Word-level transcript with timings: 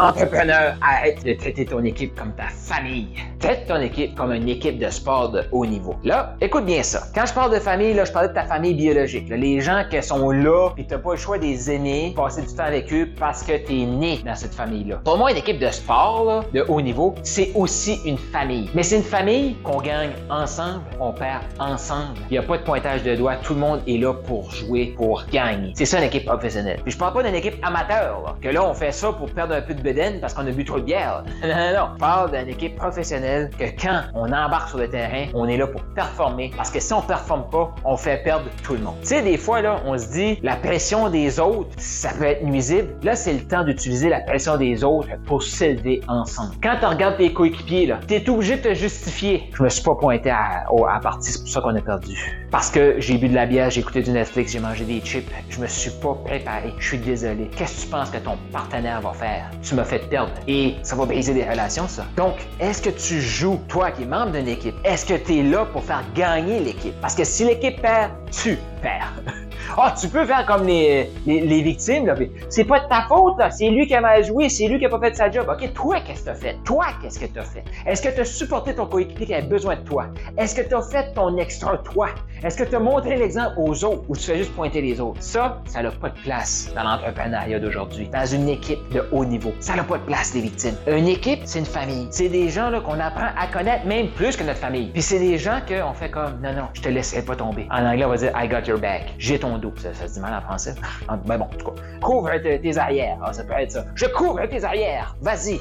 Entrepreneur, 0.00 0.76
arrête 0.80 1.24
de 1.24 1.32
traiter 1.32 1.64
ton 1.66 1.82
équipe 1.82 2.14
comme 2.14 2.32
ta 2.36 2.46
famille. 2.48 3.16
Traite 3.40 3.66
ton 3.68 3.80
équipe 3.80 4.16
comme 4.16 4.32
une 4.32 4.48
équipe 4.48 4.80
de 4.80 4.90
sport 4.90 5.30
de 5.30 5.44
haut 5.52 5.64
niveau. 5.64 5.94
Là, 6.02 6.34
écoute 6.40 6.64
bien 6.64 6.82
ça. 6.82 7.02
Quand 7.14 7.24
je 7.24 7.32
parle 7.32 7.54
de 7.54 7.60
famille, 7.60 7.94
là, 7.94 8.04
je 8.04 8.10
parle 8.10 8.28
de 8.28 8.34
ta 8.34 8.42
famille 8.42 8.74
biologique. 8.74 9.28
Les 9.28 9.60
gens 9.60 9.84
qui 9.88 10.02
sont 10.02 10.32
là, 10.32 10.70
puis 10.74 10.84
t'as 10.84 10.98
pas 10.98 11.12
le 11.12 11.16
choix 11.16 11.38
des 11.38 11.70
aimer, 11.70 12.14
passer 12.16 12.42
du 12.42 12.48
temps 12.48 12.64
avec 12.64 12.92
eux 12.92 13.08
parce 13.16 13.44
que 13.44 13.52
t'es 13.52 13.86
né 13.86 14.18
dans 14.26 14.34
cette 14.34 14.54
famille-là. 14.54 14.96
Pour 15.04 15.18
moi, 15.18 15.30
une 15.30 15.36
équipe 15.36 15.60
de 15.60 15.70
sport 15.70 16.46
de 16.52 16.64
haut 16.66 16.80
niveau, 16.80 17.14
c'est 17.22 17.52
aussi 17.54 18.00
une 18.04 18.18
famille. 18.18 18.70
Mais 18.74 18.82
c'est 18.82 18.96
une 18.96 19.04
famille 19.04 19.54
qu'on 19.62 19.80
gagne 19.80 20.10
ensemble, 20.30 20.82
on 20.98 21.12
perd 21.12 21.42
ensemble. 21.60 22.18
Il 22.30 22.32
n'y 22.32 22.38
a 22.38 22.42
pas 22.42 22.58
de 22.58 22.64
pointage 22.64 23.04
de 23.04 23.14
doigts. 23.14 23.36
Tout 23.36 23.54
le 23.54 23.60
monde 23.60 23.82
est 23.86 23.98
là 23.98 24.14
pour 24.14 24.50
jouer, 24.50 24.94
pour 24.96 25.22
gagner. 25.30 25.72
C'est 25.76 25.84
ça 25.84 25.98
une 25.98 26.04
équipe 26.04 26.24
professionnelle. 26.24 26.80
Puis 26.82 26.90
je 26.90 26.98
parle 26.98 27.14
pas 27.14 27.22
d'une 27.22 27.36
équipe 27.36 27.54
amateur, 27.62 28.20
là, 28.24 28.34
que 28.42 28.48
là, 28.48 28.68
on 28.68 28.74
fait 28.74 28.90
ça 28.90 29.12
pour 29.12 29.30
perdre 29.30 29.54
un 29.54 29.60
peu 29.60 29.74
de 29.74 30.20
parce 30.20 30.34
qu'on 30.34 30.46
a 30.46 30.50
bu 30.50 30.64
trop 30.64 30.78
de 30.78 30.84
bière. 30.84 31.22
non, 31.42 31.48
non, 31.48 31.72
non. 31.76 31.88
Je 31.94 31.98
parle 32.00 32.30
d'une 32.32 32.48
équipe 32.48 32.74
professionnelle 32.74 33.27
que 33.58 33.64
quand 33.80 34.02
on 34.14 34.26
embarque 34.26 34.70
sur 34.70 34.78
le 34.78 34.88
terrain, 34.88 35.26
on 35.34 35.46
est 35.48 35.56
là 35.56 35.66
pour 35.66 35.82
performer. 35.94 36.50
Parce 36.56 36.70
que 36.70 36.80
si 36.80 36.92
on 36.92 37.02
performe 37.02 37.48
pas, 37.50 37.74
on 37.84 37.96
fait 37.96 38.22
perdre 38.22 38.46
tout 38.62 38.74
le 38.74 38.80
monde. 38.80 38.96
Tu 39.00 39.08
sais, 39.08 39.22
des 39.22 39.36
fois, 39.36 39.62
là, 39.62 39.80
on 39.86 39.96
se 39.98 40.12
dit, 40.12 40.38
la 40.42 40.56
pression 40.56 41.08
des 41.10 41.40
autres, 41.40 41.70
ça 41.76 42.10
peut 42.18 42.24
être 42.24 42.42
nuisible. 42.42 42.88
Là, 43.02 43.14
c'est 43.14 43.32
le 43.32 43.40
temps 43.40 43.64
d'utiliser 43.64 44.08
la 44.08 44.20
pression 44.20 44.56
des 44.56 44.84
autres 44.84 45.08
pour 45.26 45.42
s'élever 45.42 46.00
ensemble. 46.08 46.54
Quand 46.62 46.76
tu 46.80 46.86
regardes 46.86 47.16
tes 47.16 47.32
coéquipiers, 47.32 47.86
là, 47.86 48.00
t'es 48.06 48.28
obligé 48.28 48.56
de 48.56 48.62
te 48.62 48.74
justifier. 48.74 49.50
Je 49.54 49.62
me 49.62 49.68
suis 49.68 49.82
pas 49.82 49.94
pointé 49.94 50.30
à, 50.30 50.64
à 50.88 51.00
partie, 51.00 51.32
c'est 51.32 51.40
pour 51.40 51.48
ça 51.48 51.60
qu'on 51.60 51.76
a 51.76 51.80
perdu. 51.80 52.16
Parce 52.50 52.70
que 52.70 52.96
j'ai 52.98 53.18
bu 53.18 53.28
de 53.28 53.34
la 53.34 53.46
bière, 53.46 53.70
j'ai 53.70 53.80
écouté 53.80 54.02
du 54.02 54.10
Netflix, 54.10 54.52
j'ai 54.52 54.60
mangé 54.60 54.84
des 54.84 55.00
chips. 55.00 55.30
Je 55.50 55.60
me 55.60 55.66
suis 55.66 55.90
pas 55.90 56.14
préparé. 56.24 56.72
Je 56.78 56.88
suis 56.88 56.98
désolé. 56.98 57.50
Qu'est-ce 57.56 57.76
que 57.76 57.84
tu 57.84 57.86
penses 57.88 58.10
que 58.10 58.18
ton 58.18 58.38
partenaire 58.52 59.00
va 59.00 59.12
faire? 59.12 59.50
Tu 59.62 59.74
me 59.74 59.84
fait 59.84 60.08
perdre. 60.08 60.32
Et 60.46 60.76
ça 60.82 60.96
va 60.96 61.04
briser 61.04 61.34
des 61.34 61.44
relations, 61.44 61.86
ça. 61.88 62.04
Donc, 62.16 62.34
est-ce 62.60 62.80
que 62.80 62.90
tu 62.90 63.17
joues, 63.20 63.60
toi 63.68 63.90
qui 63.90 64.02
es 64.02 64.06
membre 64.06 64.32
d'une 64.32 64.48
équipe, 64.48 64.76
est-ce 64.84 65.06
que 65.06 65.14
tu 65.14 65.38
es 65.38 65.42
là 65.42 65.64
pour 65.66 65.84
faire 65.84 66.04
gagner 66.14 66.60
l'équipe? 66.60 66.94
Parce 67.00 67.14
que 67.14 67.24
si 67.24 67.44
l'équipe 67.44 67.80
perd, 67.80 68.12
tu 68.30 68.58
perds. 68.82 69.12
Ah, 69.76 69.94
tu 69.98 70.08
peux 70.08 70.24
faire 70.24 70.44
comme 70.46 70.66
les, 70.66 71.10
les, 71.26 71.62
victimes, 71.62 72.06
là. 72.06 72.14
C'est 72.48 72.64
pas 72.64 72.80
de 72.80 72.88
ta 72.88 73.02
faute, 73.08 73.38
là. 73.38 73.50
C'est 73.50 73.70
lui 73.70 73.86
qui 73.86 73.94
a 73.94 74.00
mal 74.00 74.24
joué, 74.24 74.48
c'est 74.48 74.66
lui 74.66 74.78
qui 74.78 74.86
a 74.86 74.88
pas 74.88 75.00
fait 75.00 75.14
sa 75.14 75.30
job. 75.30 75.46
OK, 75.48 75.72
toi, 75.72 76.00
qu'est-ce 76.06 76.20
que 76.20 76.26
t'as 76.26 76.34
fait? 76.34 76.56
Toi, 76.64 76.86
qu'est-ce 77.00 77.18
que 77.18 77.26
t'as 77.26 77.42
fait? 77.42 77.64
Est-ce 77.86 78.02
que 78.02 78.08
t'as 78.08 78.24
supporté 78.24 78.74
ton 78.74 78.86
coéquipier 78.86 79.26
qui 79.26 79.34
avait 79.34 79.46
besoin 79.46 79.76
de 79.76 79.82
toi? 79.82 80.06
Est-ce 80.36 80.54
que 80.54 80.62
t'as 80.62 80.82
fait 80.82 81.12
ton 81.14 81.36
extra 81.36 81.78
toi? 81.78 82.08
Est-ce 82.42 82.56
que 82.56 82.64
t'as 82.64 82.78
montré 82.78 83.16
l'exemple 83.16 83.54
aux 83.56 83.84
autres 83.84 84.04
ou 84.08 84.16
tu 84.16 84.22
fais 84.22 84.38
juste 84.38 84.52
pointer 84.54 84.80
les 84.80 85.00
autres? 85.00 85.22
Ça, 85.22 85.60
ça 85.66 85.82
n'a 85.82 85.90
pas 85.90 86.10
de 86.10 86.18
place 86.20 86.72
dans 86.74 86.84
l'entrepreneuriat 86.84 87.58
d'aujourd'hui. 87.58 88.08
Dans 88.12 88.26
une 88.26 88.48
équipe 88.48 88.78
de 88.92 89.04
haut 89.12 89.24
niveau. 89.24 89.52
Ça 89.60 89.74
n'a 89.74 89.84
pas 89.84 89.98
de 89.98 90.04
place, 90.04 90.34
les 90.34 90.40
victimes. 90.42 90.76
Une 90.86 91.08
équipe, 91.08 91.40
c'est 91.44 91.58
une 91.58 91.66
famille. 91.66 92.06
C'est 92.10 92.28
des 92.28 92.48
gens, 92.48 92.70
là, 92.70 92.80
qu'on 92.80 93.00
apprend 93.00 93.28
à 93.36 93.46
connaître 93.48 93.86
même 93.86 94.08
plus 94.08 94.36
que 94.36 94.44
notre 94.44 94.58
famille. 94.58 94.90
Puis 94.92 95.02
c'est 95.02 95.18
des 95.18 95.36
gens 95.38 95.60
qu'on 95.66 95.92
fait 95.92 96.10
comme, 96.10 96.40
non, 96.42 96.52
non, 96.52 96.68
je 96.74 96.80
te 96.80 96.88
laisserai 96.88 97.22
pas 97.22 97.36
tomber. 97.36 97.66
En 97.70 97.84
anglais, 97.84 98.04
on 98.04 98.10
va 98.10 98.16
dire, 98.16 98.32
I 98.36 98.48
got 98.48 98.68
your 98.68 98.78
back. 98.78 99.14
J'ai 99.18 99.38
ton 99.38 99.57
Ça, 99.76 99.94
se 99.94 100.12
dit 100.14 100.20
mal 100.20 100.34
en 100.34 100.40
français. 100.40 100.74
Mais 101.08 101.16
ben 101.26 101.38
bon, 101.38 101.44
en 101.44 101.56
tout 101.56 101.70
cas, 101.70 101.82
couvre 102.00 102.30
tes 102.38 102.78
arrières. 102.78 103.18
Ah, 103.22 103.32
ça 103.32 103.44
peut 103.44 103.54
être 103.54 103.72
ça. 103.72 103.84
Je 103.94 104.06
couvre 104.06 104.44
tes 104.46 104.64
arrières. 104.64 105.16
Vas-y. 105.20 105.58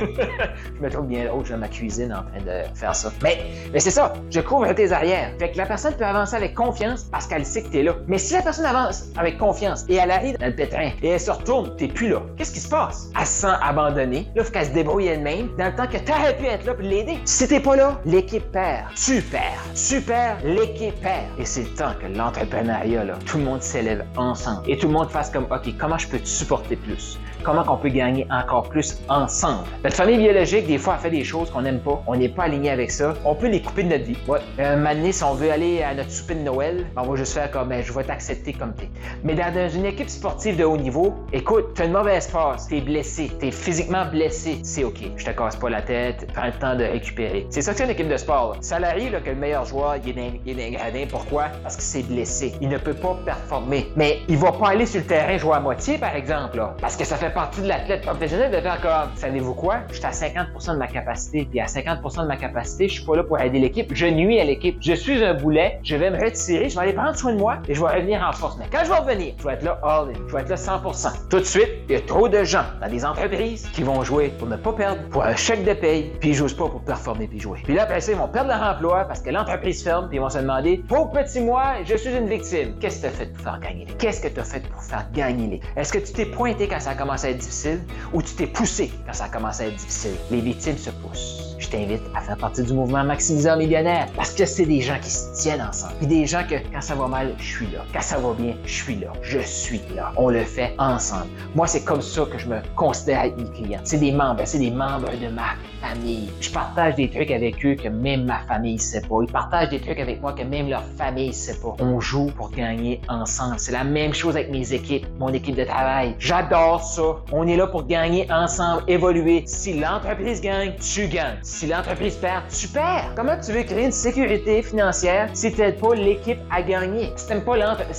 je 0.00 0.82
me 0.82 0.90
trouve 0.90 1.06
bien 1.06 1.30
haut 1.32 1.42
dans 1.42 1.58
ma 1.58 1.68
cuisine 1.68 2.12
en 2.12 2.22
train 2.22 2.44
de 2.44 2.62
faire 2.74 2.94
ça. 2.94 3.12
Mais, 3.22 3.38
c'est 3.78 3.90
ça. 3.90 4.12
Je 4.30 4.40
couvre 4.40 4.72
tes 4.72 4.92
arrières. 4.92 5.32
Fait 5.38 5.50
que 5.50 5.58
la 5.58 5.66
personne 5.66 5.94
peut 5.94 6.04
avancer 6.04 6.36
avec 6.36 6.54
confiance 6.54 7.04
parce 7.04 7.26
qu'elle 7.26 7.44
sait 7.44 7.62
que 7.62 7.68
t'es 7.68 7.82
là. 7.82 7.94
Mais 8.06 8.18
si 8.18 8.34
la 8.34 8.42
personne 8.42 8.66
avance 8.66 9.06
avec 9.16 9.38
confiance 9.38 9.84
et 9.88 9.96
elle 9.96 10.10
arrive 10.10 10.38
dans 10.38 10.46
le 10.46 10.54
pétrin 10.54 10.90
et 11.02 11.08
elle 11.08 11.20
se 11.20 11.30
retourne, 11.30 11.76
t'es 11.76 11.88
plus 11.88 12.08
là. 12.08 12.22
Qu'est-ce 12.36 12.52
qui 12.52 12.60
se 12.60 12.68
passe? 12.68 13.10
Elle 13.18 13.26
se 13.26 13.42
sent 13.42 13.54
abandonnée. 13.62 14.26
Là, 14.34 14.44
faut 14.44 14.52
qu'elle 14.52 14.66
se 14.66 14.72
débrouille 14.72 15.06
elle-même 15.06 15.48
dans 15.58 15.66
le 15.66 15.74
temps 15.74 15.86
que 15.86 15.98
t'aurais 15.98 16.36
pu 16.36 16.46
être 16.46 16.64
là 16.64 16.74
pour 16.74 16.84
l'aider. 16.84 17.18
Si 17.24 17.46
t'es 17.48 17.60
pas 17.60 17.76
là, 17.76 18.00
l'équipe 18.04 18.50
perd. 18.52 18.86
Tu 18.94 19.20
perds. 19.22 19.62
Tu 19.74 20.00
perds, 20.00 20.38
l'équipe 20.44 21.00
perd. 21.00 21.24
Et 21.38 21.44
c'est 21.44 21.62
le 21.62 21.74
temps 21.74 21.92
que 22.00 22.06
l'entrepreneuriat, 22.06 23.04
là, 23.04 23.14
le 23.36 23.44
monde 23.44 23.62
s'élève 23.62 24.04
ensemble 24.16 24.62
et 24.68 24.76
tout 24.76 24.86
le 24.86 24.92
monde 24.92 25.10
fasse 25.10 25.30
comme, 25.30 25.44
OK, 25.44 25.74
comment 25.78 25.98
je 25.98 26.08
peux 26.08 26.18
te 26.18 26.28
supporter 26.28 26.76
plus? 26.76 27.18
Comment 27.42 27.62
qu'on 27.62 27.76
peut 27.76 27.90
gagner 27.90 28.26
encore 28.30 28.68
plus 28.68 29.00
ensemble? 29.08 29.64
Notre 29.84 29.96
famille 29.96 30.18
biologique, 30.18 30.66
des 30.66 30.78
fois, 30.78 30.94
a 30.94 30.98
fait 30.98 31.10
des 31.10 31.22
choses 31.22 31.50
qu'on 31.50 31.62
n'aime 31.62 31.80
pas. 31.80 32.02
On 32.06 32.16
n'est 32.16 32.28
pas 32.28 32.44
aligné 32.44 32.70
avec 32.70 32.90
ça. 32.90 33.14
On 33.24 33.34
peut 33.34 33.48
les 33.48 33.62
couper 33.62 33.84
de 33.84 33.90
notre 33.90 34.04
vie. 34.04 34.16
Ouais. 34.26 34.40
Un 34.58 34.76
moment 34.76 35.12
si 35.12 35.22
on 35.22 35.34
veut 35.34 35.50
aller 35.50 35.82
à 35.82 35.94
notre 35.94 36.10
souper 36.10 36.34
de 36.34 36.40
Noël, 36.40 36.86
ben, 36.96 37.02
on 37.04 37.10
va 37.10 37.16
juste 37.16 37.34
faire 37.34 37.50
comme, 37.50 37.68
ben, 37.68 37.82
je 37.82 37.92
vais 37.92 38.02
t'accepter 38.02 38.52
comme 38.52 38.74
t'es. 38.74 38.88
Mais 39.22 39.34
dans 39.34 39.68
une 39.68 39.84
équipe 39.84 40.08
sportive 40.08 40.56
de 40.56 40.64
haut 40.64 40.76
niveau, 40.76 41.14
écoute, 41.32 41.74
tu 41.74 41.82
as 41.82 41.84
une 41.84 41.92
mauvaise 41.92 42.26
phase, 42.26 42.66
t'es 42.68 42.80
blessé, 42.80 43.30
t'es 43.38 43.50
physiquement 43.50 44.06
blessé, 44.06 44.58
c'est 44.62 44.84
OK. 44.84 44.98
Je 45.16 45.24
te 45.24 45.30
casse 45.30 45.56
pas 45.56 45.70
la 45.70 45.82
tête, 45.82 46.26
prends 46.34 46.46
le 46.46 46.52
temps 46.52 46.74
de 46.74 46.84
récupérer. 46.84 47.46
C'est 47.50 47.62
ça 47.62 47.72
que 47.72 47.78
c'est 47.78 47.84
une 47.84 47.90
équipe 47.90 48.08
de 48.08 48.16
sport. 48.16 48.56
Ça 48.60 48.76
arrive 48.76 49.20
que 49.22 49.30
le 49.30 49.36
meilleur 49.36 49.64
joueur, 49.64 49.96
il 50.04 50.18
est, 50.18 50.70
gradin. 50.70 51.04
Pourquoi? 51.08 51.46
Parce 51.62 51.76
qu'il 51.76 51.84
s'est 51.84 52.02
blessé. 52.02 52.54
Il 52.60 52.68
ne 52.68 52.78
peut 52.78 52.94
pas 52.94 53.16
performer. 53.26 53.92
Mais 53.96 54.20
il 54.28 54.38
va 54.38 54.52
pas 54.52 54.68
aller 54.68 54.86
sur 54.86 55.00
le 55.00 55.06
terrain 55.06 55.36
jouer 55.36 55.56
à 55.56 55.60
moitié, 55.60 55.98
par 55.98 56.14
exemple, 56.14 56.62
parce 56.80 56.96
que 56.96 57.04
ça 57.04 57.16
fait 57.16 57.30
partie 57.30 57.60
de 57.60 57.68
l'athlète 57.68 58.02
professionnel 58.02 58.50
de 58.50 58.60
faire 58.60 58.80
comme, 58.80 59.16
savez-vous 59.16 59.54
quoi? 59.54 59.80
Je 59.90 59.96
suis 59.96 60.06
à 60.06 60.10
50% 60.10 60.72
de 60.72 60.78
ma 60.78 60.86
capacité, 60.86 61.46
puis 61.50 61.60
à 61.60 61.66
50% 61.66 62.22
de 62.22 62.28
ma 62.28 62.36
capacité, 62.36 62.88
je 62.88 62.94
suis 62.94 63.04
pas 63.04 63.16
là 63.16 63.24
pour 63.24 63.38
aider 63.38 63.58
l'équipe, 63.58 63.90
je 63.92 64.06
nuis 64.06 64.40
à 64.40 64.44
l'équipe. 64.44 64.78
Je 64.80 64.94
suis 64.94 65.22
un 65.24 65.34
boulet, 65.34 65.80
je 65.82 65.96
vais 65.96 66.10
me 66.10 66.18
retirer, 66.18 66.68
je 66.68 66.76
vais 66.76 66.82
aller 66.82 66.92
prendre 66.92 67.16
soin 67.16 67.32
de 67.32 67.38
moi 67.38 67.58
et 67.68 67.74
je 67.74 67.82
vais 67.82 67.92
revenir 67.94 68.22
en 68.22 68.32
force. 68.32 68.56
Mais 68.58 68.66
quand 68.70 68.84
je 68.84 68.90
vais 68.90 68.98
revenir, 68.98 69.34
je 69.38 69.44
vais 69.44 69.54
être 69.54 69.64
là 69.64 69.78
all 69.82 70.10
in, 70.10 70.18
je 70.28 70.32
vais 70.32 70.42
être 70.42 70.48
là 70.48 70.56
100%. 70.56 71.28
Tout 71.28 71.38
de 71.40 71.44
suite, 71.44 71.70
il 71.88 71.94
y 71.94 71.96
a 71.98 72.00
trop 72.00 72.28
de 72.28 72.44
gens 72.44 72.64
dans 72.80 72.88
des 72.88 73.04
entreprises 73.04 73.68
qui 73.72 73.82
vont 73.82 74.02
jouer 74.04 74.32
pour 74.38 74.48
ne 74.48 74.56
pas 74.56 74.72
perdre, 74.72 75.02
pour 75.10 75.24
un 75.24 75.34
chèque 75.34 75.64
de 75.64 75.74
paye, 75.74 76.12
puis 76.20 76.30
ils 76.30 76.34
jouent 76.34 76.46
pas 76.56 76.68
pour 76.68 76.80
performer 76.82 77.26
puis 77.26 77.40
jouer. 77.40 77.60
Puis 77.64 77.74
là, 77.74 77.82
après 77.82 78.00
ça, 78.00 78.12
ils 78.12 78.18
vont 78.18 78.28
perdre 78.28 78.50
leur 78.50 78.62
emploi 78.62 79.04
parce 79.04 79.20
que 79.20 79.30
l'entreprise 79.30 79.82
ferme, 79.82 80.08
puis 80.08 80.18
ils 80.18 80.20
vont 80.20 80.30
se 80.30 80.38
demander, 80.38 80.82
pauvre 80.88 81.10
petit 81.10 81.40
moi, 81.40 81.74
je 81.84 81.96
suis 81.96 82.14
une 82.14 82.28
victime. 82.28 82.74
Qu'est-ce 82.80 83.02
que 83.02 83.08
tu 83.08 83.15
fait 83.16 83.26
pour 83.26 83.42
faire 83.42 83.60
gagner 83.60 83.86
Qu'est-ce 83.98 84.20
que 84.20 84.28
tu 84.28 84.40
as 84.40 84.44
fait 84.44 84.66
pour 84.68 84.82
faire 84.82 85.06
gagner 85.12 85.46
les? 85.46 85.60
Est-ce 85.80 85.92
que 85.92 85.98
tu 85.98 86.12
t'es 86.12 86.26
pointé 86.26 86.68
quand 86.68 86.80
ça 86.80 86.90
a 86.90 86.94
commencé 86.94 87.26
à 87.26 87.30
être 87.30 87.38
difficile 87.38 87.80
ou 88.12 88.22
tu 88.22 88.34
t'es 88.34 88.46
poussé 88.46 88.92
quand 89.06 89.12
ça 89.12 89.24
a 89.24 89.28
commencé 89.28 89.64
à 89.64 89.66
être 89.68 89.76
difficile? 89.76 90.16
Les 90.30 90.40
victimes 90.40 90.78
se 90.78 90.90
poussent 90.90 91.46
je 91.58 91.68
t'invite 91.68 92.02
à 92.14 92.20
faire 92.20 92.36
partie 92.36 92.62
du 92.62 92.72
mouvement 92.72 93.04
Maximiseur 93.04 93.56
Millionnaire 93.56 94.06
parce 94.14 94.32
que 94.32 94.44
c'est 94.44 94.66
des 94.66 94.80
gens 94.80 94.98
qui 95.00 95.10
se 95.10 95.34
tiennent 95.40 95.62
ensemble. 95.62 95.94
Puis 95.98 96.06
des 96.06 96.26
gens 96.26 96.42
que 96.48 96.56
quand 96.72 96.80
ça 96.80 96.94
va 96.94 97.08
mal, 97.08 97.34
je 97.38 97.44
suis 97.44 97.66
là. 97.68 97.84
Quand 97.92 98.02
ça 98.02 98.18
va 98.18 98.34
bien, 98.34 98.54
je 98.64 98.72
suis 98.72 98.96
là. 98.96 99.12
Je 99.22 99.38
suis 99.40 99.80
là. 99.94 100.12
On 100.16 100.28
le 100.28 100.44
fait 100.44 100.74
ensemble. 100.78 101.26
Moi, 101.54 101.66
c'est 101.66 101.84
comme 101.84 102.02
ça 102.02 102.24
que 102.24 102.38
je 102.38 102.48
me 102.48 102.60
considère 102.74 103.24
être 103.24 103.36
mes 103.36 103.50
clients. 103.50 103.80
C'est 103.84 103.98
des 103.98 104.12
membres, 104.12 104.42
c'est 104.44 104.58
des 104.58 104.70
membres 104.70 105.10
de 105.10 105.28
ma 105.28 105.54
famille. 105.80 106.30
Je 106.40 106.50
partage 106.50 106.96
des 106.96 107.10
trucs 107.10 107.30
avec 107.30 107.64
eux 107.64 107.74
que 107.74 107.88
même 107.88 108.24
ma 108.24 108.40
famille 108.40 108.78
sait 108.78 109.00
pas. 109.00 109.16
Ils 109.22 109.32
partagent 109.32 109.70
des 109.70 109.80
trucs 109.80 110.00
avec 110.00 110.20
moi 110.20 110.32
que 110.32 110.42
même 110.42 110.68
leur 110.68 110.84
famille 110.96 111.32
sait 111.32 111.58
pas. 111.60 111.74
On 111.80 112.00
joue 112.00 112.26
pour 112.36 112.50
gagner 112.50 112.95
ensemble. 113.08 113.58
C'est 113.58 113.72
la 113.72 113.84
même 113.84 114.14
chose 114.14 114.36
avec 114.36 114.50
mes 114.50 114.72
équipes, 114.72 115.06
mon 115.18 115.32
équipe 115.32 115.56
de 115.56 115.64
travail. 115.64 116.14
J'adore 116.18 116.82
ça. 116.82 117.16
On 117.32 117.46
est 117.46 117.56
là 117.56 117.66
pour 117.66 117.86
gagner 117.86 118.30
ensemble, 118.30 118.82
évoluer. 118.88 119.44
Si 119.46 119.78
l'entreprise 119.78 120.40
gagne, 120.40 120.74
tu 120.76 121.06
gagnes. 121.08 121.38
Si 121.42 121.66
l'entreprise 121.66 122.16
perd, 122.16 122.44
tu 122.48 122.68
perds. 122.68 123.12
Comment 123.16 123.38
tu 123.38 123.52
veux 123.52 123.62
créer 123.62 123.86
une 123.86 123.92
sécurité 123.92 124.62
financière 124.62 125.28
si 125.32 125.52
tu 125.52 125.60
n'aides 125.60 125.80
pas 125.80 125.94
l'équipe 125.94 126.38
à 126.50 126.62
gagner? 126.62 127.12
Si 127.16 127.26
tu 127.26 127.32
n'aimes 127.32 127.44
pas 127.44 127.56
l'entreprise 127.56 127.98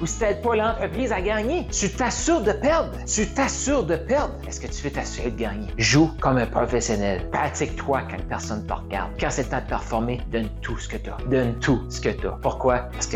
ou 0.00 0.06
si 0.06 0.18
tu 0.18 0.24
n'aides 0.24 0.42
pas 0.42 0.56
l'entreprise 0.56 1.12
à 1.12 1.20
gagner, 1.20 1.66
tu 1.68 1.90
t'assures 1.90 2.40
de 2.40 2.52
perdre. 2.52 2.90
Tu 3.06 3.26
t'assures 3.26 3.84
de 3.84 3.96
perdre. 3.96 4.34
Est-ce 4.46 4.60
que 4.60 4.66
tu 4.66 4.82
veux 4.82 4.90
t'assurer 4.90 5.30
de 5.30 5.38
gagner? 5.38 5.68
Joue 5.78 6.10
comme 6.20 6.38
un 6.38 6.46
professionnel. 6.46 7.28
Pratique-toi 7.30 8.02
quand 8.10 8.28
personne 8.28 8.62
ne 8.62 8.68
te 8.68 8.72
regarde. 8.72 9.10
Quand 9.18 9.30
c'est 9.30 9.44
le 9.44 9.48
temps 9.48 9.60
de 9.60 9.68
performer, 9.68 10.20
donne 10.30 10.48
tout 10.62 10.78
ce 10.78 10.88
que 10.88 10.96
tu 10.96 11.10
as. 11.10 11.16
Donne 11.30 11.54
tout 11.60 11.82
ce 11.88 12.00
que 12.00 12.10
tu 12.10 12.26
as. 12.26 12.38
Pourquoi? 12.42 12.88
Parce 12.92 13.06
que 13.06 13.15